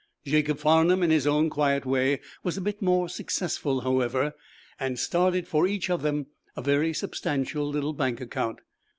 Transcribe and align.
Jacob 0.25 0.57
Farnum, 0.57 1.03
in 1.03 1.11
his 1.11 1.27
own 1.27 1.47
quiet 1.47 1.85
way, 1.85 2.19
was 2.41 2.57
a 2.57 2.61
bit 2.61 2.81
more 2.81 3.07
successful, 3.07 3.81
however, 3.81 4.33
and 4.79 4.97
started 4.97 5.47
for 5.47 5.67
each 5.67 5.91
of 5.91 6.01
them 6.01 6.25
a 6.57 6.61
very 6.63 6.91
substantial 6.91 7.69
little 7.69 7.93
bank 7.93 8.19
account. 8.19 8.61